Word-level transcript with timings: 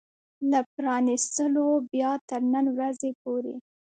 له 0.51 0.59
پرانيستلو 0.75 1.67
بيا 1.91 2.11
تر 2.29 2.41
نن 2.53 2.65
ورځې 2.77 3.09
پورې 3.21 3.55